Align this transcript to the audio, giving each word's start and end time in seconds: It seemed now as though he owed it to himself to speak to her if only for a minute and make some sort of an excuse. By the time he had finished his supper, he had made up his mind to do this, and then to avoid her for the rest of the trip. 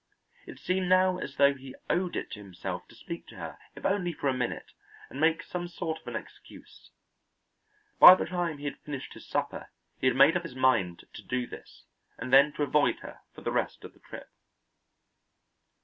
It 0.47 0.57
seemed 0.57 0.89
now 0.89 1.19
as 1.19 1.35
though 1.35 1.53
he 1.53 1.75
owed 1.87 2.15
it 2.15 2.31
to 2.31 2.39
himself 2.39 2.87
to 2.87 2.95
speak 2.95 3.27
to 3.27 3.35
her 3.35 3.59
if 3.75 3.85
only 3.85 4.11
for 4.13 4.29
a 4.29 4.33
minute 4.33 4.71
and 5.11 5.21
make 5.21 5.43
some 5.43 5.67
sort 5.67 6.01
of 6.01 6.07
an 6.07 6.15
excuse. 6.15 6.89
By 7.99 8.15
the 8.15 8.25
time 8.25 8.57
he 8.57 8.65
had 8.65 8.79
finished 8.79 9.13
his 9.13 9.27
supper, 9.27 9.69
he 9.99 10.07
had 10.07 10.15
made 10.15 10.35
up 10.35 10.41
his 10.41 10.55
mind 10.55 11.03
to 11.13 11.21
do 11.21 11.45
this, 11.45 11.83
and 12.17 12.33
then 12.33 12.51
to 12.53 12.63
avoid 12.63 13.01
her 13.01 13.19
for 13.35 13.41
the 13.41 13.51
rest 13.51 13.83
of 13.83 13.93
the 13.93 13.99
trip. 13.99 14.31